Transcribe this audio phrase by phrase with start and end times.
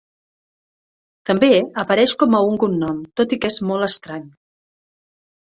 [1.29, 1.49] També
[1.81, 4.27] apareix com a un cognom, tot i que és molt estrany.